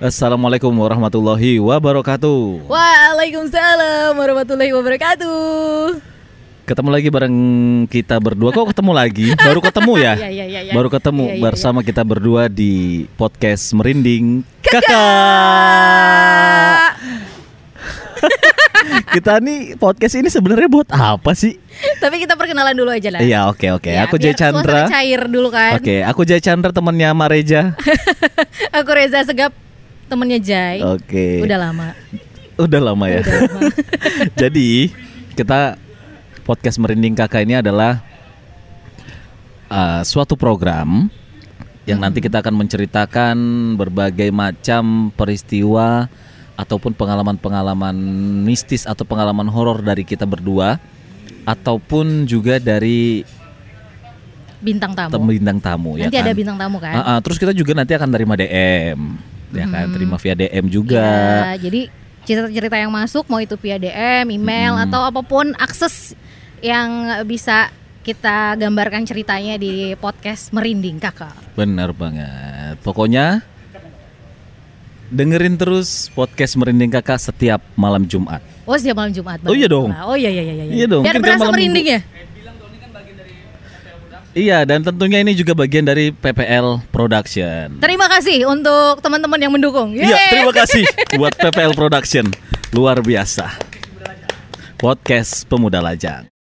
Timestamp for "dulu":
22.72-22.88, 25.28-25.52